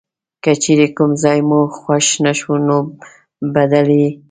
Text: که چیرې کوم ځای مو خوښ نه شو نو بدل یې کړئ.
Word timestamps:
که 0.43 0.51
چیرې 0.61 0.87
کوم 0.95 1.11
ځای 1.23 1.39
مو 1.49 1.59
خوښ 1.77 2.07
نه 2.25 2.33
شو 2.39 2.53
نو 2.67 2.77
بدل 3.55 3.87
یې 3.99 4.07
کړئ. 4.13 4.13